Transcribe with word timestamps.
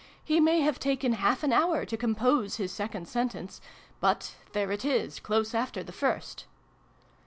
He 0.25 0.39
may 0.39 0.61
have 0.61 0.79
taken 0.79 1.13
half 1.13 1.43
an 1.43 1.53
hour 1.53 1.85
to 1.85 1.95
compose 1.95 2.55
his 2.55 2.71
second 2.71 3.07
sentence; 3.07 3.61
but 3.99 4.33
there 4.51 4.71
it 4.71 4.83
is, 4.83 5.19
close 5.19 5.53
after 5.53 5.83
the 5.83 5.91
first 5.91 6.45